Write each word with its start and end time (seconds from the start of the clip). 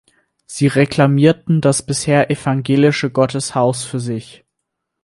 Sie 0.47 0.65
reklamierten 0.65 1.61
das 1.61 1.85
bisher 1.85 2.31
evangelische 2.31 3.11
Gotteshaus 3.11 3.83
für 3.83 3.99
sich. 3.99 4.43